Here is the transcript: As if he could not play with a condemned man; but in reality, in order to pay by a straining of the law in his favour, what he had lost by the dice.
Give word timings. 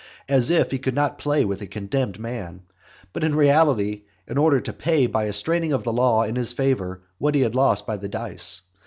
As 0.27 0.49
if 0.49 0.71
he 0.71 0.79
could 0.79 0.95
not 0.95 1.19
play 1.19 1.45
with 1.45 1.61
a 1.61 1.67
condemned 1.67 2.17
man; 2.17 2.63
but 3.13 3.23
in 3.23 3.35
reality, 3.35 4.01
in 4.27 4.35
order 4.35 4.59
to 4.59 4.73
pay 4.73 5.05
by 5.05 5.25
a 5.25 5.31
straining 5.31 5.73
of 5.73 5.83
the 5.83 5.93
law 5.93 6.23
in 6.23 6.35
his 6.35 6.53
favour, 6.53 7.03
what 7.19 7.35
he 7.35 7.41
had 7.41 7.53
lost 7.55 7.85
by 7.85 7.97
the 7.97 8.09
dice. 8.09 8.61